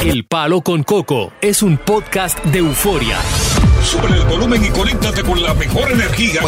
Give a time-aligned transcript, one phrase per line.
[0.00, 3.18] El Palo con Coco es un podcast de euforia.
[3.82, 6.40] Sube el volumen y conéctate con la mejor energía.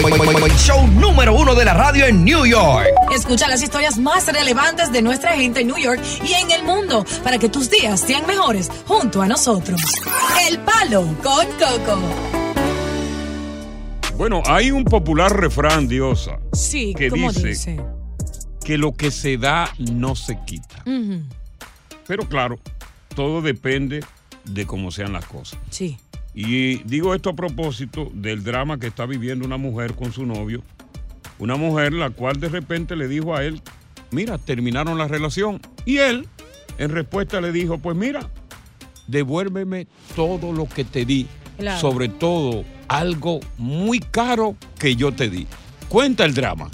[0.56, 2.86] Show número uno de la radio en New York.
[3.14, 7.04] Escucha las historias más relevantes de nuestra gente en New York y en el mundo
[7.22, 9.80] para que tus días sean mejores junto a nosotros.
[10.48, 12.00] El Palo con Coco.
[14.16, 17.80] Bueno, hay un popular refrán, Diosa, Sí, que ¿cómo dice, dice?
[18.64, 20.84] que lo que se da no se quita.
[22.06, 22.58] Pero claro,
[23.14, 24.04] todo depende
[24.44, 25.58] de cómo sean las cosas.
[25.70, 25.98] Sí.
[26.34, 30.62] Y digo esto a propósito del drama que está viviendo una mujer con su novio.
[31.38, 33.60] Una mujer la cual de repente le dijo a él,
[34.10, 35.60] mira, terminaron la relación.
[35.84, 36.28] Y él,
[36.78, 38.30] en respuesta, le dijo, pues mira,
[39.08, 41.26] devuélveme todo lo que te di.
[41.58, 41.80] Claro.
[41.80, 45.46] Sobre todo algo muy caro que yo te di.
[45.88, 46.70] Cuenta el drama.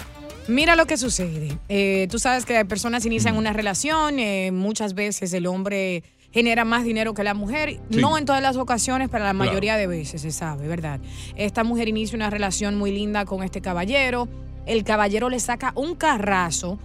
[0.47, 1.57] Mira lo que sucede.
[1.67, 6.83] Eh, tú sabes que personas inician una relación, eh, muchas veces el hombre genera más
[6.83, 7.99] dinero que la mujer, Sí.
[7.99, 9.49] no en todas las ocasiones, pero la Claro.
[9.49, 10.99] mayoría de veces se sabe, ¿verdad?
[11.35, 14.27] Esta mujer inicia una relación muy linda con este caballero,
[14.65, 16.77] el caballero le saca un carrazo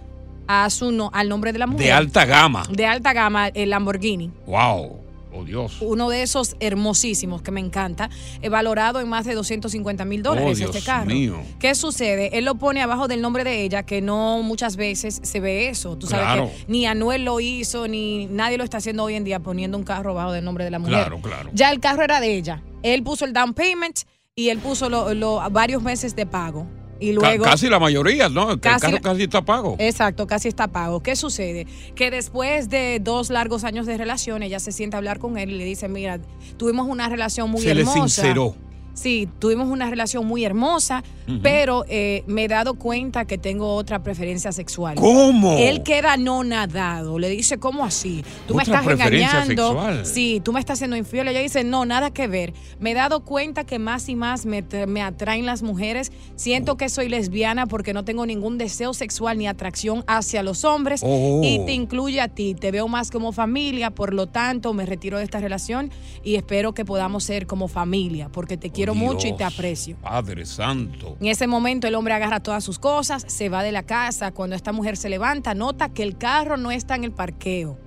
[0.47, 1.85] a su no- al nombre de la mujer.
[1.85, 2.63] De alta gama.
[2.71, 4.31] De alta gama, el Lamborghini.
[4.47, 5.01] Wow.
[5.37, 5.77] Oh Dios.
[5.81, 8.09] Uno de esos hermosísimos que me encanta,
[8.41, 11.05] eh, valorado en más de 250 mil Oh, dólares Dios este carro.
[11.07, 11.37] mío.
[11.59, 12.37] ¿Qué sucede?
[12.37, 15.97] Él lo pone abajo del nombre de ella, que no muchas veces se ve eso.
[15.97, 16.49] Tú sabes Claro.
[16.49, 19.83] que ni Anuel lo hizo, ni nadie lo está haciendo hoy en día poniendo un
[19.83, 20.95] carro abajo del nombre de la mujer.
[20.95, 21.49] Claro, claro.
[21.53, 22.63] Ya el carro era de ella.
[22.83, 23.99] Él puso el down payment
[24.35, 26.67] y él puso lo- lo- varios meses de pago.
[26.99, 27.43] Y luego.
[27.43, 28.51] casi la mayoría, ¿no?
[28.53, 29.75] El Casi carro la- casi está pago.
[29.79, 31.01] Exacto, casi está pago.
[31.03, 31.67] ¿Qué sucede?
[31.95, 35.51] Que después de dos largos años de relación, ella se sienta a hablar con él
[35.51, 36.19] y le dice, mira,
[36.57, 37.99] tuvimos una relación muy Se le hermosa.
[38.07, 38.55] sinceró.
[38.95, 41.03] Sí, tuvimos una relación muy hermosa,
[41.41, 44.95] pero eh, me he dado cuenta que tengo otra preferencia sexual.
[44.95, 45.57] ¿Cómo?
[45.57, 47.19] Él queda no nadado.
[47.19, 48.23] Le dice, ¿cómo así?
[48.47, 49.67] Tú me estás engañando.
[49.67, 50.05] sexual.
[50.05, 51.27] Sí, tú me estás haciendo infiel.
[51.27, 52.53] Ella dice, no, nada que ver.
[52.79, 56.13] Me he dado cuenta que más y más me, me atraen las mujeres.
[56.35, 61.01] Siento que soy lesbiana porque no tengo ningún deseo sexual ni atracción hacia los hombres.
[61.03, 61.41] Oh.
[61.43, 62.55] Y te incluye a ti.
[62.55, 63.89] Te veo más como familia.
[63.91, 65.91] Por lo tanto, me retiro de esta relación
[66.23, 69.97] y espero que podamos ser como familia porque te quiero mucho y te aprecio.
[69.97, 71.17] Padre Santo.
[71.19, 74.31] En ese momento el hombre agarra todas sus cosas, se va de la casa.
[74.31, 77.79] Cuando esta mujer se levanta, nota que el carro no está en el parqueo.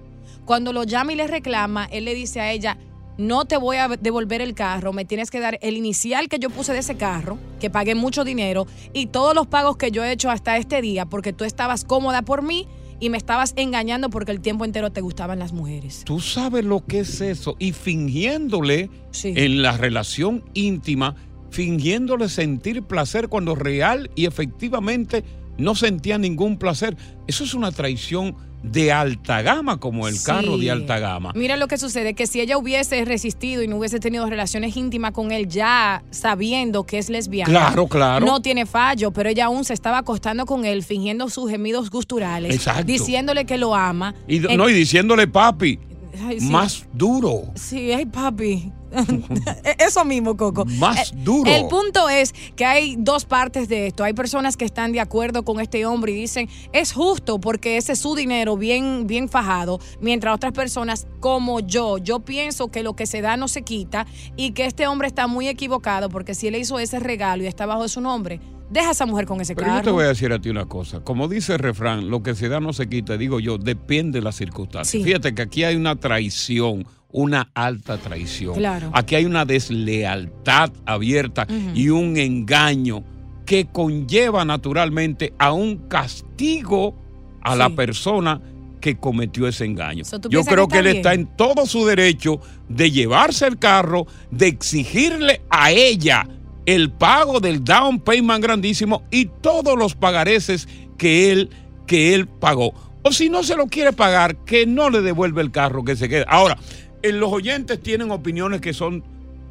[0.44, 2.78] Cuando lo llama y le reclama, él le dice a ella,
[3.18, 6.50] no te voy a devolver el carro, me tienes que dar el inicial que yo
[6.50, 10.12] puse de ese carro, que pagué mucho dinero, y todos los pagos que yo he
[10.12, 12.66] hecho hasta este día, porque tú estabas cómoda por mí
[13.00, 16.02] y me estabas engañando porque el tiempo entero te gustaban las mujeres.
[16.04, 17.56] Tú sabes lo que es eso.
[17.58, 19.32] Y fingiéndole Sí.
[19.36, 21.14] en la relación íntima,
[21.50, 25.24] fingiéndole sentir placer cuando real y efectivamente
[25.56, 26.96] no sentía ningún placer.
[27.26, 30.24] Eso es una traición de alta gama, como el Sí.
[30.26, 31.32] carro de alta gama.
[31.34, 35.12] Mira lo que sucede, que si ella hubiese resistido y no hubiese tenido relaciones íntimas
[35.12, 37.50] con él ya sabiendo que es lesbiana.
[37.50, 38.26] Claro, claro.
[38.26, 42.54] No tiene fallo, pero ella aún se estaba acostando con él, fingiendo sus gemidos gusturales.
[42.54, 42.84] Exacto.
[42.84, 44.14] Diciéndole que lo ama.
[44.26, 45.78] Y, En- no, y diciéndole, papi,
[46.26, 46.46] Ay, sí.
[46.46, 47.42] más duro.
[47.54, 48.72] Sí, ay, papi.
[49.78, 50.64] Eso mismo, Coco.
[50.64, 51.50] Más Eh, duro.
[51.50, 54.04] El punto es que hay dos partes de esto.
[54.04, 57.92] Hay personas que están de acuerdo con este hombre y dicen, es justo porque ese
[57.92, 62.94] es su dinero bien, bien fajado, mientras otras personas como yo, yo pienso que lo
[62.94, 64.06] que se da no se quita
[64.36, 67.66] y que este hombre está muy equivocado porque si él hizo ese regalo y está
[67.66, 69.84] bajo de su nombre, deja a esa mujer con ese Pero yo carro.
[69.84, 71.00] te voy a decir a ti una cosa.
[71.00, 73.16] Como dice el refrán, lo que se da no se quita.
[73.16, 74.90] Digo yo, depende de las circunstancias.
[74.90, 75.02] Sí.
[75.04, 78.54] Fíjate que aquí hay una traición, una alta traición.
[78.54, 78.90] Claro.
[78.92, 83.04] Aquí hay una deslealtad abierta y un engaño
[83.46, 86.94] que conlleva naturalmente a un castigo
[87.42, 88.40] a la persona
[88.80, 90.04] que cometió ese engaño.
[90.04, 93.46] So, ¿tú Yo creo que que, está él está en todo su derecho de llevarse
[93.46, 96.28] el carro, de exigirle a ella
[96.66, 101.50] el pago del down payment grandísimo y todos los pagareces que él,
[101.86, 102.74] que él pagó.
[103.02, 106.08] O si no se lo quiere pagar, que no le devuelve el carro, que se
[106.08, 106.26] quede.
[106.28, 106.58] Ahora,
[107.02, 109.02] en los oyentes tienen opiniones que son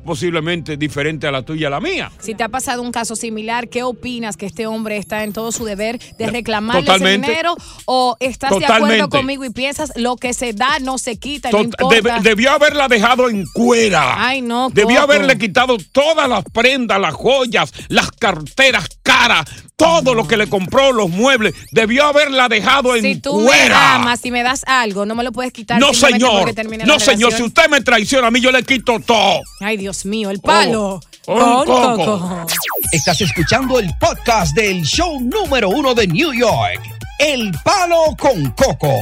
[0.06, 2.10] posiblemente diferentes a la tuya y a la mía.
[2.20, 5.52] Si te ha pasado un caso similar, ¿qué opinas que este hombre está en todo
[5.52, 7.28] su deber de reclamarle ese Totalmente.
[7.28, 7.56] dinero?
[7.84, 11.62] ¿O estás de acuerdo conmigo y piensas lo que se da no se quita, no
[11.62, 12.20] importa?
[12.22, 14.26] debió haberla dejado en cuera.
[14.26, 15.12] Ay, no, Debió Coco.
[15.12, 19.44] haberle quitado todas las prendas, las joyas, las carteras caras,
[19.78, 21.54] todo lo que le compró, los muebles.
[21.72, 23.96] Debió haberla dejado en si tú me cuera.
[23.96, 25.80] amas, si me das algo, no me lo puedes quitar.
[25.80, 26.52] no, señor.
[26.86, 27.32] No, la señor.
[27.32, 29.42] Si usted me traiciona a mí, yo le quito todo.
[29.62, 31.00] Ay, Dios mío, el palo.
[31.28, 32.20] Oh, con Coco.
[32.20, 32.48] Coco.
[32.92, 36.82] Estás escuchando el podcast del show número uno de New York,
[37.20, 38.94] El Palo con Coco.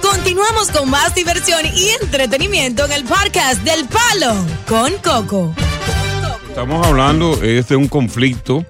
[0.00, 4.34] Continuamos con más diversión y entretenimiento en el podcast del Palo
[4.66, 5.54] con Coco.
[6.56, 8.64] Estamos hablando es de un conflicto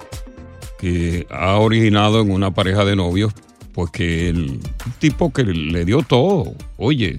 [0.77, 3.33] que ha originado en una pareja de novios,
[3.73, 4.59] pues que el
[4.99, 7.19] tipo que le dio todo, oye,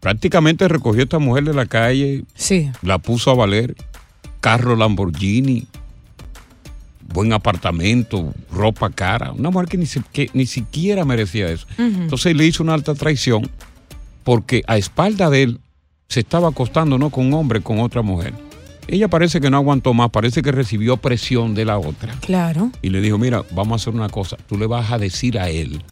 [0.00, 2.72] prácticamente recogió a esta mujer de la calle, Sí.
[2.82, 3.76] la puso a valer,
[4.40, 5.68] carro Lamborghini,
[7.12, 11.68] buen apartamento, ropa cara, una mujer que ni, que ni siquiera merecía eso.
[11.78, 13.48] Entonces le hizo una alta traición
[14.24, 15.60] porque a espalda de él
[16.08, 18.47] se estaba acostando no con un hombre, con otra mujer.
[18.88, 22.70] Ella parece que no aguantó más, parece que recibió presión de la otra Claro.
[22.82, 25.50] y le dijo, mira, vamos a hacer una cosa, tú le vas a decir a
[25.50, 25.82] él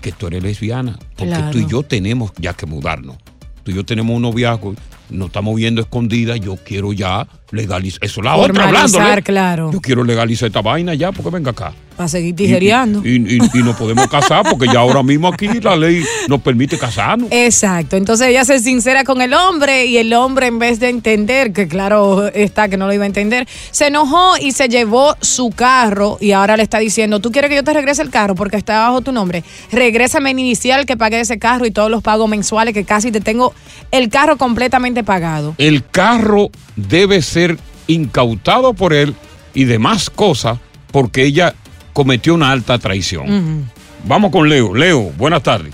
[0.00, 1.50] que tú eres lesbiana, porque Claro.
[1.52, 3.16] tú y yo tenemos ya que mudarnos.
[3.62, 4.74] Tú y yo tenemos un noviazgo,
[5.10, 9.22] nos estamos viendo escondida, yo quiero ya legalizar, eso es la otra hablándole.
[9.22, 9.70] claro.
[9.72, 11.72] Yo quiero legalizar esta vaina ya, porque venga acá.
[11.96, 13.02] Para seguir tijereando.
[13.06, 16.40] Y, y- y- y nos podemos casar, porque ya ahora mismo aquí la ley nos
[16.40, 17.28] permite casarnos.
[17.30, 21.52] Exacto, entonces ella se sincera con el hombre y el hombre en vez de entender,
[21.52, 25.50] que claro está que no lo iba a entender, se enojó y se llevó su
[25.50, 28.56] carro y ahora le está diciendo, tú quieres que yo te regrese el carro porque
[28.56, 32.28] está bajo tu nombre, regrésame mi inicial que pagué ese carro y todos los pagos
[32.28, 33.54] mensuales que casi te tengo
[33.92, 35.54] el carro completamente pagado.
[35.58, 37.56] El carro debe ser
[37.86, 39.14] incautado por él
[39.54, 40.58] y demás cosas,
[40.90, 41.54] porque ella
[41.92, 43.68] cometió una alta traición.
[44.06, 44.74] Vamos con Leo.
[44.74, 45.72] Leo, buenas tardes.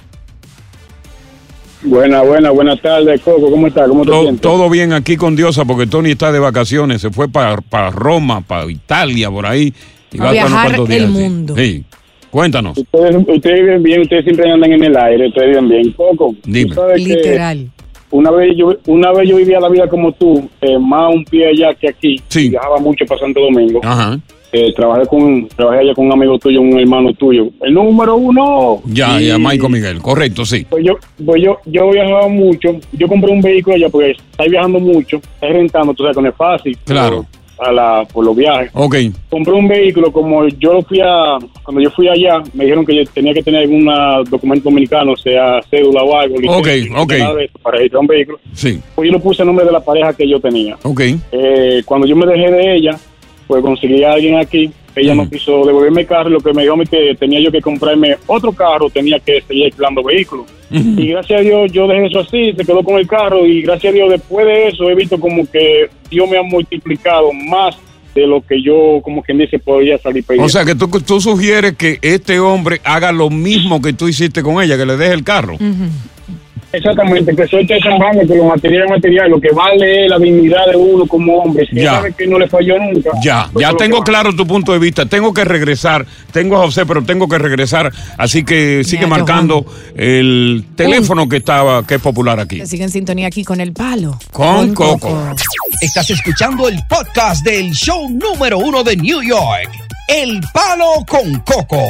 [1.82, 3.50] Buena, buena, buenas tardes, Coco.
[3.50, 3.88] ¿Cómo estás?
[3.88, 4.40] ¿Cómo te To- sientes?
[4.42, 8.70] todo bien aquí con Diosa, porque Tony está de vacaciones, se fue para Roma, para
[8.70, 9.72] Italia, por ahí.
[10.12, 11.06] y A va viajar el días, sí.
[11.06, 11.54] mundo.
[11.56, 11.84] Sí.
[12.30, 12.76] Cuéntanos.
[12.76, 15.92] Ustedes, ustedes viven bien, ustedes siempre andan en el aire, ustedes viven bien.
[15.92, 16.74] Coco, Dime.
[16.96, 17.70] Literal.
[18.10, 21.48] Una vez, yo, una vez yo vivía la vida como tú, eh, más un pie
[21.48, 22.20] allá que aquí.
[22.28, 22.48] Sí.
[22.50, 23.80] Viajaba mucho para Santo Domingo.
[23.82, 24.18] Ajá.
[24.52, 27.50] Eh, trabajé, con, trabajé allá con un amigo tuyo, un hermano tuyo.
[27.62, 28.80] El número uno.
[28.84, 29.98] Ya, Y- ya, Michael Miguel.
[30.02, 30.66] Correcto, sí.
[30.68, 32.76] Pues yo, pues yo, yo viajaba mucho.
[32.92, 36.28] Yo compré un vehículo allá porque estáis viajando mucho, estáis rentando, tú sabes que no
[36.30, 36.76] es fácil.
[36.84, 37.26] Claro.
[37.60, 38.70] A la, por los viajes.
[38.72, 38.96] Ok.
[39.28, 42.96] compré un vehículo como yo lo fui a cuando yo fui allá me dijeron que
[42.96, 43.84] yo tenía que tener algún
[44.30, 47.12] documento dominicano sea cédula o algo Ok, licencia, ok.
[47.18, 48.80] nada de eso, para registrar un vehículo Sí.
[48.94, 51.02] pues yo lo puse a nombre de la pareja que yo tenía Ok.
[51.32, 52.98] Eh, cuando yo me dejé de ella
[53.46, 55.30] pues conseguí a alguien aquí ella no Ujú.
[55.30, 57.60] quiso devolverme el carro y lo que me dijo a mí que tenía yo que
[57.60, 62.20] comprarme otro carro tenía que seguir alquilando vehículos y gracias a Dios yo dejé eso
[62.20, 65.18] así se quedó con el carro y gracias a Dios después de eso he visto
[65.18, 67.76] como que Dios me ha multiplicado más
[68.14, 70.46] de lo que yo, como quien dice, podría salir perdiendo.
[70.46, 74.42] O sea que tú, tú sugieres que este hombre haga lo mismo que tú hiciste
[74.42, 75.56] con ella, que le deje el carro.
[76.72, 80.18] Exactamente, que suelte esa mano, que lo material es material, lo que vale es la
[80.18, 81.66] dignidad de uno como hombre.
[81.66, 81.94] Si Ya.
[81.96, 83.10] sabe que no le falló nunca.
[83.24, 85.04] Ya, ya tengo claro tu punto de vista.
[85.06, 86.06] Tengo que regresar.
[86.32, 87.92] Tengo a José, pero tengo que regresar.
[88.16, 92.64] Así que sigue Ya, marcando el teléfono que estaba, que es popular aquí.
[92.66, 94.18] Sigue en sintonía aquí con el palo.
[94.30, 95.34] Con Coco.
[95.82, 99.70] Estás escuchando el podcast del show número uno de New York,
[100.06, 101.82] El Palo con Coco.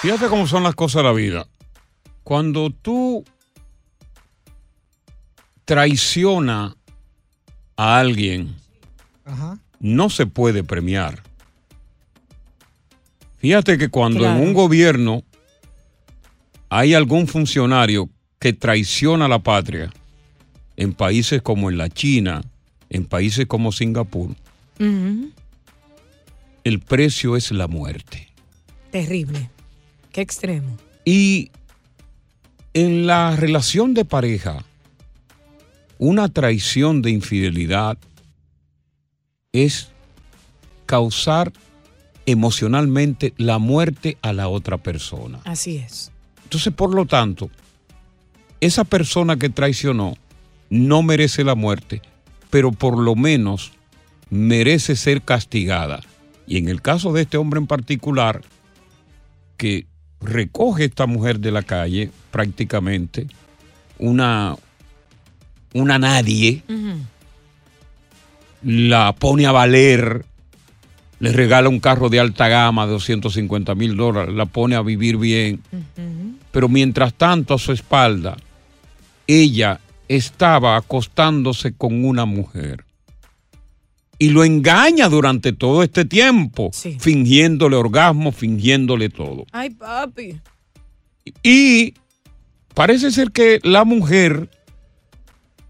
[0.00, 1.46] Fíjate cómo son las cosas de la vida.
[2.24, 3.24] Cuando tú
[5.64, 6.76] traiciona
[7.76, 8.54] a alguien,
[9.80, 11.22] no se puede premiar.
[13.38, 14.38] Fíjate que cuando Claro.
[14.38, 15.24] en un gobierno
[16.68, 18.08] hay algún funcionario
[18.38, 19.92] que traiciona a la patria,
[20.76, 22.42] en países como en la China,
[22.88, 24.34] en países como Singapur,
[26.64, 28.28] el precio es la muerte.
[28.90, 29.50] Terrible.
[30.12, 30.76] Qué extremo.
[31.04, 31.50] Y
[32.74, 34.64] en la relación de pareja,
[35.98, 37.98] una traición de infidelidad
[39.52, 39.88] es
[40.86, 41.52] causar
[42.26, 45.40] emocionalmente la muerte a la otra persona.
[45.44, 46.10] Así es.
[46.44, 47.50] Entonces, por lo tanto,
[48.60, 50.16] esa persona que traicionó
[50.70, 52.00] no merece la muerte,
[52.50, 53.72] pero por lo menos
[54.30, 56.00] merece ser castigada.
[56.46, 58.42] Y en el caso de este hombre en particular,
[59.56, 59.86] que
[60.22, 63.26] recoge esta mujer de la calle prácticamente,
[63.98, 64.56] una,
[65.74, 66.62] una nadie,
[68.62, 70.24] la pone a valer,
[71.18, 75.16] le regala un carro de alta gama de 250 mil dólares, la pone a vivir
[75.16, 75.62] bien,
[76.50, 78.36] pero mientras tanto a su espalda,
[79.26, 82.84] ella estaba acostándose con una mujer.
[84.22, 86.96] Y lo engaña durante todo este tiempo, Sí.
[87.00, 89.46] fingiéndole orgasmo, fingiéndole todo.
[89.50, 90.38] Ay, papi.
[91.42, 91.94] Y
[92.74, 94.48] parece ser que la mujer,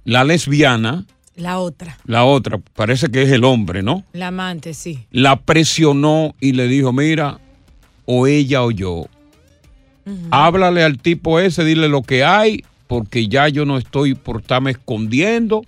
[0.04, 1.96] la lesbiana, La otra.
[2.04, 4.04] la otra, parece que es el hombre, ¿no?
[4.12, 5.06] La amante, sí.
[5.10, 7.40] La presionó y le dijo, mira,
[8.04, 9.06] o ella o yo.
[10.30, 14.72] háblale al tipo ese, dile lo que hay, porque ya yo no estoy por estarme
[14.72, 15.62] escondiendo.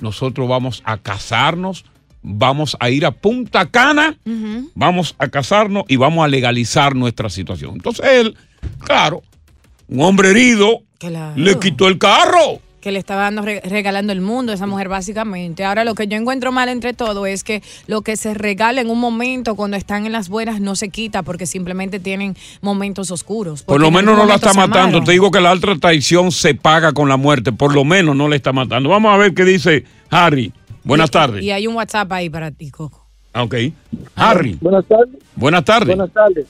[0.00, 1.84] Nosotros vamos a casarnos,
[2.28, 4.16] vamos a ir a Punta Cana,
[4.74, 7.74] vamos a casarnos y vamos a legalizar nuestra situación.
[7.76, 8.36] Entonces él,
[8.80, 9.22] claro,
[9.88, 11.32] un hombre herido, Claro.
[11.36, 12.60] le quitó el carro.
[12.80, 15.64] que le estaba dando re- regalando el mundo a esa mujer básicamente.
[15.64, 18.90] Ahora lo que yo encuentro mal entre todo es que lo que se regala en
[18.90, 23.64] un momento cuando están en las buenas no se quita porque simplemente tienen momentos oscuros.
[23.64, 24.78] Por lo en menos no la está matando.
[24.98, 25.04] amaron.
[25.04, 27.50] Te digo que la otra traición se paga con la muerte.
[27.52, 28.88] Por lo menos no le está matando.
[28.88, 30.52] Vamos a ver qué dice Harry.
[30.86, 31.42] Buenas tardes.
[31.42, 33.04] Y hay un WhatsApp ahí para ti, Coco.
[33.32, 33.54] Ah, Ok.
[34.14, 35.14] Harry, Buenas tardes.
[35.34, 35.88] buenas tardes.
[35.96, 36.46] Buenas tardes.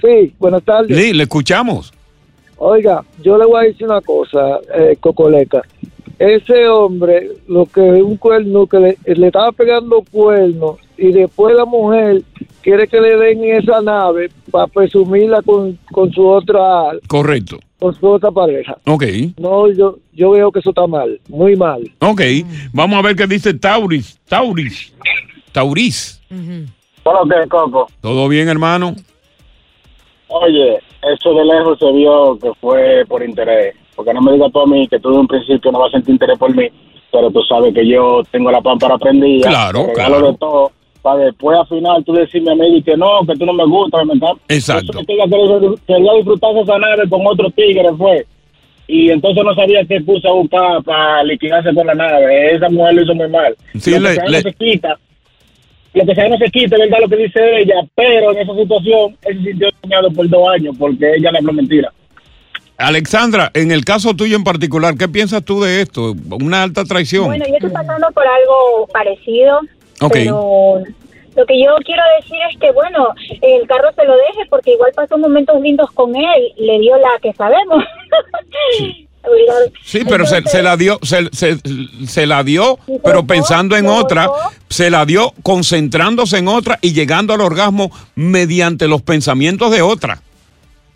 [0.00, 0.96] Sí, buenas tardes.
[0.96, 1.92] Sí, le escuchamos.
[2.58, 5.62] Oiga, yo le voy a decir una cosa, eh, Cocoleca.
[6.18, 11.64] Ese hombre, lo que un cuerno, que le, le estaba pegando cuernos y después la
[11.64, 12.22] mujer
[12.62, 17.58] quiere que le den esa nave para presumirla con, con su otra Correcto.
[17.78, 18.76] con su otra pareja.
[18.86, 19.04] Ok.
[19.38, 21.82] No, yo yo veo que eso está mal, muy mal.
[22.00, 22.22] Ok.
[22.72, 24.18] Vamos a ver qué dice Tauris.
[24.28, 24.92] Tauris.
[25.52, 26.20] Tauris.
[27.04, 27.86] Bueno, que Coco.
[28.00, 28.94] ¿Todo bien, hermano?
[30.28, 33.74] Oye, eso de lejos se vio que fue por interés.
[33.94, 35.96] Porque no me digas tú a mí que tú de un principio no vas a
[35.96, 36.68] sentir interés por mí,
[37.12, 39.48] pero tú sabes que yo tengo la pámpara prendida.
[39.48, 40.32] Claro, claro.
[40.32, 40.72] de todo.
[41.06, 44.00] Para después al final tú decirme a mí que no, que tú no me gustas.
[44.00, 44.98] que me Exacto.
[45.06, 48.26] Que ella quería, quería disfrutarse esa nave con otro tigre fue.
[48.88, 52.56] Y entonces no sabía qué puso a buscar para liquidarse con la nave.
[52.56, 53.54] Esa mujer lo hizo muy mal.
[53.78, 54.98] Sí, lo que le- sea le- no se quita.
[55.94, 58.54] Lo que sea no se quita, es verdad lo que dice ella, pero en esa
[58.56, 61.92] situación él se sintió engañado por dos años porque ella le habló mentira.
[62.78, 66.14] Alexandra, en el caso tuyo en particular, ¿qué piensas tú de esto?
[66.40, 67.26] Una alta traición.
[67.26, 69.60] Bueno, yo estoy pasando por algo parecido,
[70.12, 70.82] Pero
[71.36, 73.08] lo que yo quiero decir es que, bueno,
[73.42, 77.10] el carro se lo deje porque igual pasó momentos lindos con él, le dio la
[77.20, 77.84] que sabemos.
[79.82, 81.58] Sí, pero se, Entonces, se la dio, se, se-
[82.06, 84.28] se la dio, pero pensando en otra,
[84.70, 90.20] se la dio concentrándose en otra y llegando al orgasmo mediante los pensamientos de otra.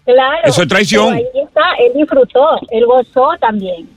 [0.05, 0.39] Claro.
[0.45, 1.15] Eso es traición.
[1.15, 3.89] Ahí está, él disfrutó, él gozó también.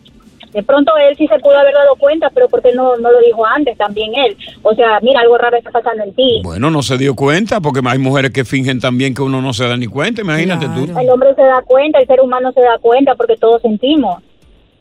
[0.53, 3.19] De pronto él sí se pudo haber dado cuenta, pero ¿por qué no, no lo
[3.22, 4.38] dijo antes también él?
[4.62, 6.41] O sea, mira, algo raro está pasando en ti.
[6.43, 9.67] Bueno, no se dio cuenta, porque hay mujeres que fingen también que uno no se
[9.67, 10.86] da ni cuenta, imagínate tú.
[10.86, 11.00] Claro.
[11.00, 14.22] El hombre se da cuenta, el ser humano se da cuenta porque todos sentimos.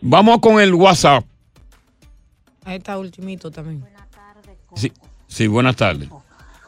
[0.00, 1.24] Vamos con el WhatsApp.
[2.64, 3.84] Ahí está ultimito también.
[4.74, 4.92] Sí,
[5.26, 6.08] sí buenas tardes.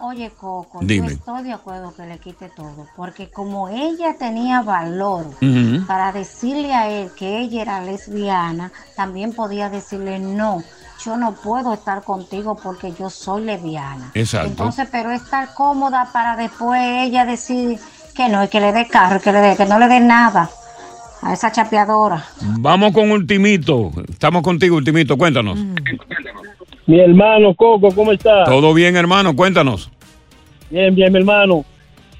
[0.06, 1.08] Oye, Coco, Dime.
[1.08, 5.24] yo estoy de acuerdo que le quite todo, porque como ella tenía valor
[5.86, 10.62] para decirle a él que ella era lesbiana, también podía decirle no.
[11.02, 14.10] Yo no puedo estar contigo porque yo soy lesbiana.
[14.12, 14.48] Exacto.
[14.48, 17.78] Entonces, pero estar cómoda para después ella decir
[18.14, 20.00] que no, y que le dé carro, y que le dé, que no le dé
[20.00, 20.50] nada
[21.22, 22.22] a esa chapeadora.
[22.58, 23.90] Vamos con Ultimito.
[24.06, 25.58] Estamos contigo, Ultimito, cuéntanos.
[26.86, 28.44] Mi hermano Coco, ¿cómo está?
[28.44, 29.34] ¿Todo bien, hermano?
[29.34, 29.90] Cuéntanos.
[30.70, 31.64] Bien, bien, mi hermano.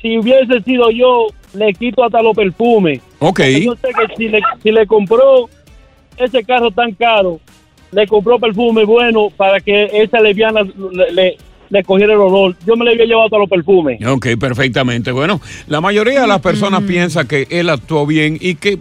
[0.00, 3.00] Si hubiese sido yo, le quito hasta los perfumes.
[3.20, 3.40] Ok.
[3.62, 5.48] Yo sé que si le, si le compró
[6.16, 7.40] ese carro tan caro,
[7.90, 11.36] le compró perfume bueno para que esa lesbiana le, le,
[11.70, 12.54] le cogiera el olor.
[12.66, 14.04] Yo me le había llevado hasta los perfumes.
[14.06, 15.10] Ok, perfectamente.
[15.10, 18.78] Bueno, la mayoría de las personas piensa que él actuó bien y que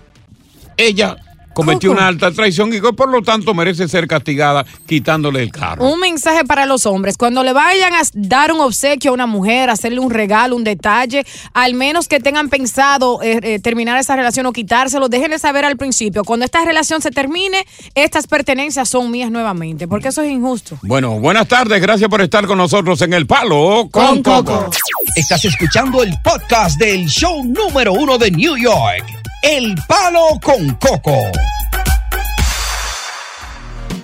[0.77, 1.15] ella
[1.53, 1.99] cometió Coco.
[1.99, 5.85] una alta traición y por lo tanto merece ser castigada quitándole el carro.
[5.85, 7.17] Un mensaje para los hombres.
[7.17, 11.25] Cuando le vayan a dar un obsequio a una mujer, hacerle un regalo, un detalle,
[11.53, 15.77] al menos que tengan pensado eh, eh, terminar esa relación o quitárselo, déjenle saber al
[15.77, 16.23] principio.
[16.23, 20.77] Cuando esta relación se termine, estas pertenencias son mías nuevamente, porque eso es injusto.
[20.83, 21.81] Bueno, buenas tardes.
[21.81, 24.69] Gracias por estar con nosotros en El Palo con, Coco.
[25.15, 29.05] Estás escuchando el podcast del show número uno de New York,
[29.43, 31.17] El Palo con Coco.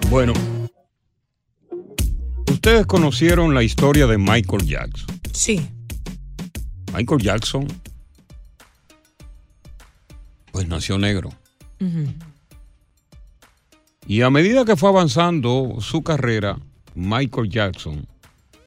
[0.10, 0.34] Bueno,
[2.52, 5.22] ustedes conocieron la historia de Michael Jackson.
[5.32, 5.66] Sí.
[6.94, 7.68] Michael Jackson,
[10.52, 11.30] pues nació negro.
[14.06, 16.60] Y a medida que fue avanzando su carrera,
[16.96, 18.06] Michael Jackson,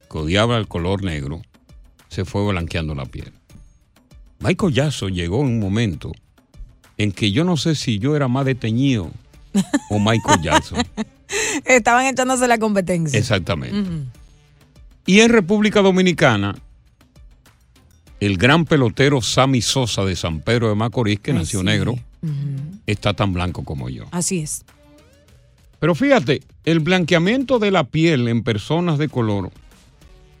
[0.09, 1.43] que odiaba el color negro,
[2.07, 3.31] se fue blanqueando la piel.
[4.39, 6.11] Michael Jackson llegó en un momento
[6.97, 9.11] en que yo no sé si yo era más deteñido
[9.89, 10.79] o Michael Jackson.
[11.65, 13.17] Estaban echándose la competencia.
[13.19, 14.07] Exactamente.
[15.05, 16.55] Y en República Dominicana,
[18.19, 21.65] el gran pelotero Sammy Sosa de San Pedro de Macorís, que Ay, nació sí.
[21.65, 21.95] negro,
[22.87, 24.05] está tan blanco como yo.
[24.11, 24.63] Así es.
[25.79, 29.51] Pero fíjate, el blanqueamiento de la piel en personas de color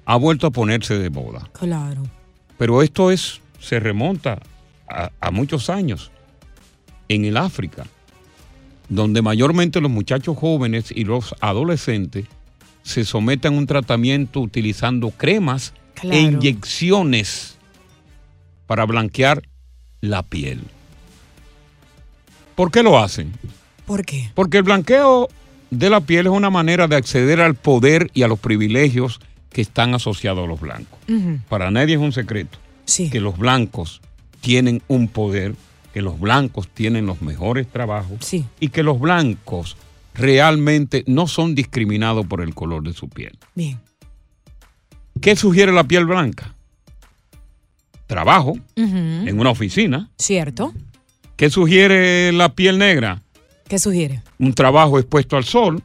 [0.05, 1.49] ha vuelto a ponerse de moda.
[1.51, 2.03] Claro.
[2.57, 4.39] Pero esto es, se remonta
[4.89, 6.11] a- a muchos años
[7.09, 7.85] en el África,
[8.89, 12.25] donde mayormente los muchachos jóvenes y los adolescentes
[12.83, 16.17] se someten a un tratamiento utilizando cremas Claro.
[16.17, 17.57] e inyecciones
[18.67, 19.43] para blanquear
[20.01, 20.61] la piel.
[22.55, 23.31] ¿Por qué lo hacen?
[23.85, 24.29] ¿Por qué?
[24.35, 25.29] Porque el blanqueo
[25.71, 29.19] de la piel es una manera de acceder al poder y a los privilegios
[29.49, 30.99] que están asociados a los blancos.
[31.49, 33.09] Para nadie es un secreto Sí.
[33.09, 34.01] que los blancos
[34.41, 35.55] tienen un poder,
[35.93, 38.45] que los blancos tienen los mejores trabajos Sí.
[38.59, 39.77] y que los blancos
[40.15, 43.37] realmente no son discriminados por el color de su piel.
[43.55, 43.79] Bien.
[45.21, 46.53] ¿Qué sugiere la piel blanca?
[48.07, 50.09] Trabajo en una oficina.
[50.17, 50.73] ¿Cierto?
[51.35, 53.21] ¿Qué sugiere la piel negra?
[53.67, 54.21] ¿Qué sugiere?
[54.39, 55.81] Un trabajo expuesto al sol.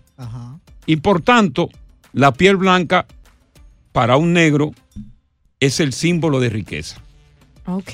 [0.86, 1.68] Y por tanto,
[2.12, 3.06] la piel blanca
[3.92, 4.72] para un negro
[5.60, 7.00] es el símbolo de riqueza.
[7.66, 7.90] Ok.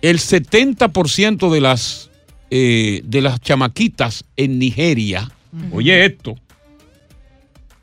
[0.00, 2.10] El 70% de las,
[2.50, 5.30] eh, de las chamaquitas en Nigeria,
[5.72, 6.36] oye esto,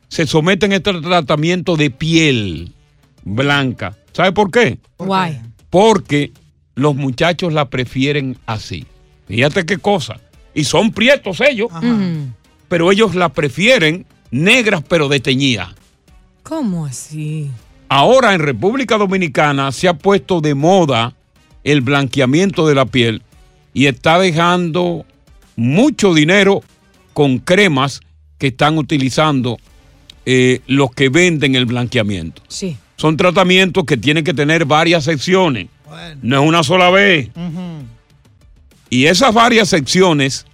[0.08, 2.72] se someten a este tratamiento de piel
[3.24, 3.98] blanca.
[4.14, 4.80] ¿Sabe por qué?
[4.98, 5.42] Guay.
[5.70, 6.32] Porque
[6.76, 8.86] los muchachos la prefieren así.
[9.28, 10.22] Fíjate qué cosa.
[10.54, 11.70] Y son prietos ellos,
[12.70, 15.74] pero ellos la prefieren negras pero desteñidas.
[16.44, 17.52] ¿Cómo así?
[17.90, 21.14] Ahora en República Dominicana se ha puesto de moda
[21.66, 23.22] el blanqueamiento de la piel
[23.74, 25.06] y está dejando
[25.58, 26.62] mucho dinero
[27.14, 28.00] con cremas
[28.38, 29.58] que están utilizando
[30.26, 32.42] eh, los que venden el blanqueamiento.
[32.48, 32.78] Sí.
[32.98, 35.68] Son tratamientos que tienen que tener varias secciones.
[36.22, 37.30] No es una sola vez.
[38.90, 40.46] Y esas varias secciones,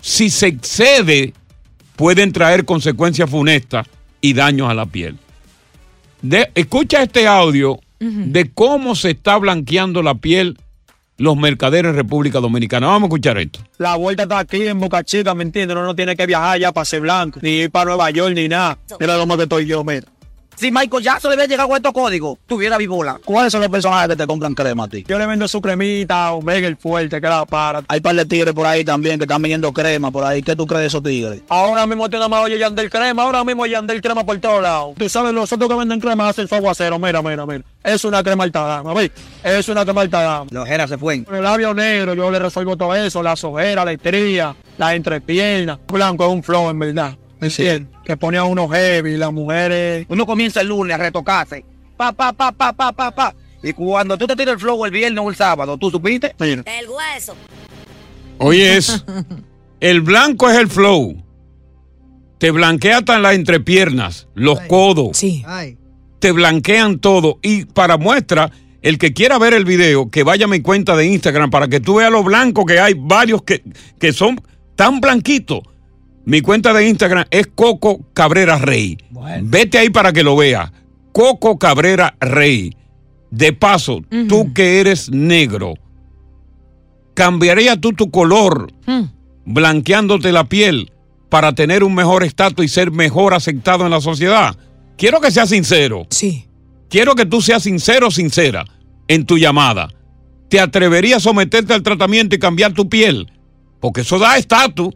[0.00, 1.32] si se excede,
[1.96, 3.86] pueden traer consecuencias funestas
[4.20, 5.16] y daños a la piel.
[6.22, 10.58] De- escucha este audio de cómo se está blanqueando la piel
[11.18, 12.88] los mercaderes en República Dominicana.
[12.88, 13.60] Vamos a escuchar esto.
[13.78, 15.76] La vuelta está aquí en Boca Chica, ¿me entiendes?
[15.76, 18.48] Uno no tiene que viajar ya para ser blanco, ni ir para Nueva York, ni
[18.48, 18.78] nada.
[18.98, 20.06] Mira cómo te estoy yo, mira.
[20.56, 23.18] Si Michael Jackson le hubiera llegado con estos códigos, tuviera bibola.
[23.24, 25.04] ¿Cuáles son los personajes que te compran crema a ti?
[25.08, 27.82] Yo le vendo su cremita, Omega el fuerte, que la para.
[27.88, 30.42] Hay par de tigres por ahí también que están vendiendo crema por ahí.
[30.42, 31.42] ¿Qué tú crees de esos tigres?
[31.48, 34.94] Ahora mismo tiene más oye Yandel crema, ahora mismo Yandel crema por todos lados.
[34.96, 37.64] Tú sabes, los otros que venden crema hacen su aguacero, mira, mira, mira.
[37.82, 39.10] Es una crema alta gama, ¿ves?
[39.42, 40.46] Es una crema alta gama.
[40.50, 41.24] Los jeras se fueron.
[41.24, 45.78] Con el labio negro yo le resuelvo todo eso, las ojeras, la estría, las entrepiernas.
[45.88, 47.16] Blanco es un flow, en verdad.
[47.40, 47.91] ¿Me entiendes?
[48.04, 50.06] Que pone a uno heavy, las mujeres...
[50.08, 51.64] Uno comienza el lunes a retocarse.
[51.96, 53.34] Pa, pa, pa, pa, pa, pa, pa.
[53.62, 56.34] Y cuando tú te tiras el flow el viernes o el sábado, ¿tú supiste?
[56.38, 57.36] El hueso.
[58.38, 59.04] Oye, es,
[59.80, 61.22] el blanco es el flow.
[62.38, 65.16] Te blanquea hasta las entrepiernas, los codos.
[65.16, 65.44] Sí.
[66.18, 67.38] Te blanquean todo.
[67.40, 68.50] Y para muestra,
[68.82, 71.78] el que quiera ver el video, que vaya a mi cuenta de Instagram para que
[71.78, 73.62] tú veas lo blanco que hay, varios que,
[74.00, 74.40] que son
[74.74, 75.60] tan blanquitos.
[76.24, 78.96] Mi cuenta de Instagram es Coco Cabrera Rey.
[79.42, 80.70] Vete ahí para que lo veas.
[81.12, 82.76] Coco Cabrera Rey.
[83.30, 85.74] De paso, tú que eres negro,
[87.14, 89.02] ¿cambiaría tú tu color Mm.
[89.46, 90.92] blanqueándote la piel
[91.28, 94.56] para tener un mejor estatus y ser mejor aceptado en la sociedad?
[94.96, 96.06] Quiero que seas sincero.
[96.10, 96.46] Sí.
[96.88, 98.64] Quiero que tú seas sincero sincera
[99.08, 99.88] en tu llamada.
[100.50, 103.32] ¿Te atreverías a someterte al tratamiento y cambiar tu piel?
[103.80, 104.94] Porque eso da estatus.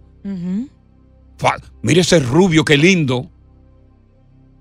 [1.82, 3.30] Mire ese rubio, qué lindo.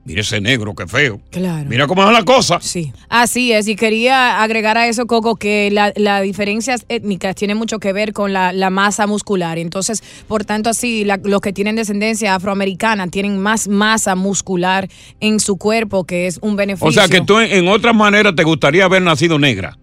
[0.07, 1.19] Mire ese negro, qué feo.
[1.31, 1.67] Claro.
[1.67, 2.59] Mira cómo es la cosa.
[2.61, 2.93] Sí.
[3.09, 7.79] Así es, y quería agregar a eso, Coco, que la- las diferencias étnicas tienen mucho
[7.79, 9.57] que ver con la, la masa muscular.
[9.57, 14.88] Entonces, por tanto, así, la- los que tienen descendencia afroamericana tienen más masa muscular
[15.21, 16.88] en su cuerpo, que es un beneficio.
[16.88, 19.75] O sea que tú en, en otras maneras te gustaría haber nacido negra.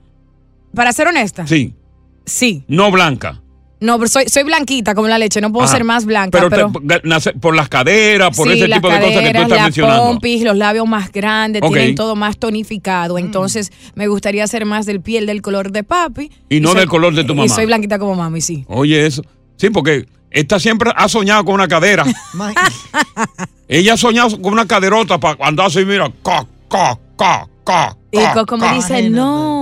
[0.72, 1.74] Para ser honesta, Sí,
[2.24, 2.62] sí.
[2.68, 3.41] no blanca.
[3.82, 5.74] No, pero soy, soy blanquita como la leche, no puedo Ajá.
[5.74, 6.38] ser más blanca.
[6.38, 9.38] Pero, Pero, te- nace- por las caderas, por sí, ese tipo de cosas que tú
[9.38, 10.02] estás la mencionando.
[10.04, 11.62] pompis, los labios más grandes.
[11.62, 11.72] Mm.
[11.72, 13.18] tienen todo más tonificado.
[13.18, 16.30] Entonces, me gustaría ser más del piel del color de papi.
[16.48, 17.54] Y no soy- del color de tu Y mamá.
[17.54, 18.64] soy blanquita como mami, sí.
[18.68, 19.22] Oye, eso.
[19.56, 22.04] Sí, porque esta siempre ha soñado con una cadera.
[23.68, 27.96] Ella ha soñado con una caderota para andar así, mira, ca, ca, ca, ca.
[28.10, 28.74] Y ca, Coco me ca.
[28.74, 29.61] dice, no.